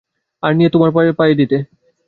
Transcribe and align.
আর 0.43 0.51
নিয়ে 0.55 0.69
এসে 0.69 0.73
তোমার 0.75 0.89
পায়ে 1.19 1.37
দিত। 1.39 1.51